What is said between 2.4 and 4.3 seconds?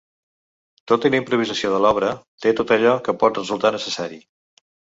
té tot allò que pot resultar necessari.